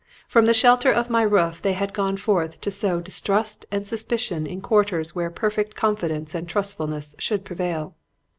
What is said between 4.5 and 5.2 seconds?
quarters